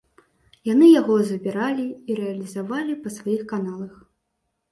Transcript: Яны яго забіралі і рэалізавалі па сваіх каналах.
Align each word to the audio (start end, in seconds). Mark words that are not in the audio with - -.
Яны 0.67 0.87
яго 0.99 1.17
забіралі 1.31 1.85
і 2.13 2.17
рэалізавалі 2.21 2.93
па 3.03 3.09
сваіх 3.17 3.41
каналах. 3.51 3.93